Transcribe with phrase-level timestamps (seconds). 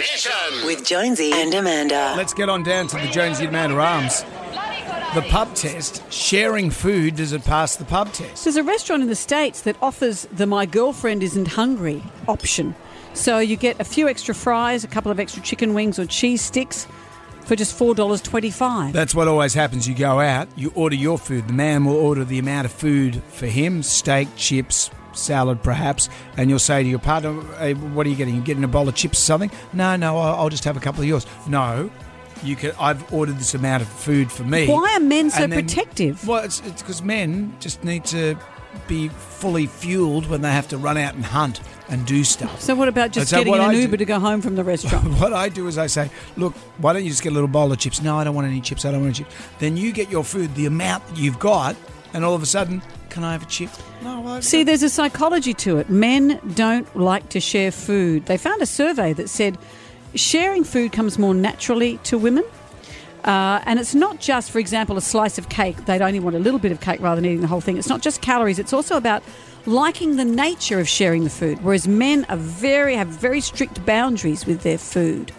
[0.00, 0.64] Mission.
[0.64, 2.14] With Jonesy and Amanda.
[2.16, 4.22] Let's get on down to the Jonesy and Amanda Arms.
[5.14, 6.10] The pub test.
[6.10, 8.44] Sharing food, does it pass the pub test?
[8.44, 12.74] There's a restaurant in the States that offers the My Girlfriend Isn't Hungry option.
[13.12, 16.40] So you get a few extra fries, a couple of extra chicken wings or cheese
[16.40, 16.86] sticks
[17.44, 18.92] for just $4.25.
[18.92, 19.86] That's what always happens.
[19.86, 21.46] You go out, you order your food.
[21.46, 26.48] The man will order the amount of food for him steak, chips, salad perhaps, and
[26.50, 28.34] you'll say to your partner, hey, What are you getting?
[28.34, 29.50] You getting a bowl of chips or something?
[29.72, 31.26] No, no, I'll, just have a couple of yours.
[31.46, 31.90] No.
[32.42, 32.72] You can.
[32.80, 34.66] I've ordered this amount of food for me.
[34.66, 36.26] Why are men so And then- protective?
[36.26, 38.36] Well, it's because men just need to
[38.88, 42.60] be fully fueled when they have to run out and hunt and do stuff.
[42.62, 44.40] So what about just So getting what in an I do- Uber to go home
[44.40, 45.04] from the restaurant?
[45.20, 47.70] What I do is I say, look, why don't you just get a little bowl
[47.72, 48.00] of chips?
[48.00, 48.84] No, I don't want any chips.
[48.86, 49.36] I don't want any chips.
[49.58, 51.76] Then you get your food, the amount that you've got,
[52.12, 53.70] and all of a sudden, can I have a chip?
[54.02, 55.90] No, well, See, there's a psychology to it.
[55.90, 58.26] Men don't like to share food.
[58.26, 59.58] They found a survey that said
[60.14, 62.44] sharing food comes more naturally to women.
[63.24, 65.84] Uh, and it's not just, for example, a slice of cake.
[65.84, 67.76] They'd only want a little bit of cake rather than eating the whole thing.
[67.76, 68.58] It's not just calories.
[68.58, 69.22] It's also about
[69.66, 71.62] liking the nature of sharing the food.
[71.62, 75.32] Whereas men are very have very strict boundaries with their food.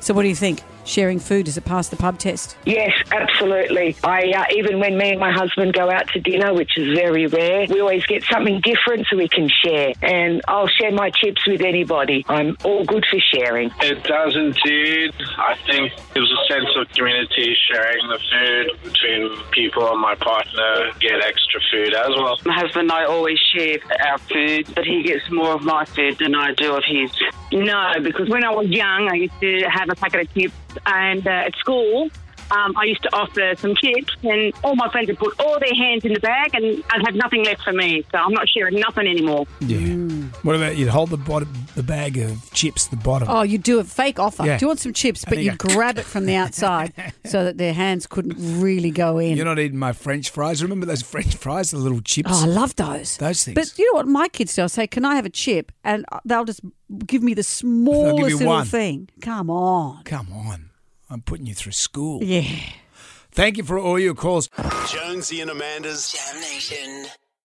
[0.00, 0.62] So, what do you think?
[0.84, 2.56] Sharing food does it pass the pub test?
[2.66, 3.96] Yes, absolutely.
[4.02, 7.26] I uh, even when me and my husband go out to dinner, which is very
[7.26, 9.92] rare, we always get something different so we can share.
[10.02, 12.24] And I'll share my chips with anybody.
[12.28, 13.70] I'm all good for sharing.
[13.80, 15.14] It does indeed.
[15.38, 20.92] I think there's a sense of community sharing the food between people and my partner
[21.00, 22.36] get extra food as well.
[22.44, 26.18] My husband and I always share our food, but he gets more of my food
[26.18, 27.10] than I do of his.
[27.52, 30.54] No, because when I was young, I used to have a packet of chips,
[30.86, 32.10] and uh, at school,
[32.50, 35.74] um, I used to offer some chips, and all my friends would put all their
[35.74, 38.04] hands in the bag, and I'd have nothing left for me.
[38.12, 39.46] So I'm not sharing nothing anymore.
[39.60, 40.01] yeah.
[40.42, 43.28] What about you'd hold the bottom, the bag of chips, the bottom.
[43.30, 44.44] Oh, you do a fake offer.
[44.44, 44.58] Yeah.
[44.58, 45.24] Do you want some chips?
[45.24, 46.92] But you you go- grab it from the outside
[47.24, 49.36] so that their hands couldn't really go in.
[49.36, 50.62] You're not eating my French fries.
[50.62, 52.30] Remember those French fries, the little chips?
[52.32, 53.16] Oh, I love those.
[53.18, 53.54] Those things.
[53.54, 54.62] But you know what my kids do?
[54.64, 56.60] I say, "Can I have a chip?" And they'll just
[57.06, 58.66] give me the smallest little one.
[58.66, 59.08] thing.
[59.20, 60.02] Come on.
[60.04, 60.70] Come on.
[61.10, 62.22] I'm putting you through school.
[62.22, 62.42] Yeah.
[63.30, 64.48] Thank you for all your calls.
[64.88, 67.06] Jonesy and Amanda's Jam Nation.